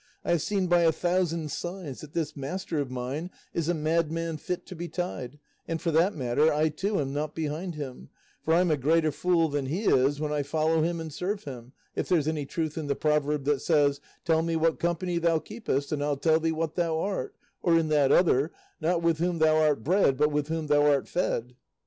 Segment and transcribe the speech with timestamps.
[0.25, 4.37] I have seen by a thousand signs that this master of mine is a madman
[4.37, 8.09] fit to be tied, and for that matter, I too, am not behind him;
[8.43, 11.73] for I'm a greater fool than he is when I follow him and serve him,
[11.95, 15.91] if there's any truth in the proverb that says, 'Tell me what company thou keepest,
[15.91, 19.57] and I'll tell thee what thou art,' or in that other, 'Not with whom thou
[19.57, 21.53] art bred, but with whom thou art fed.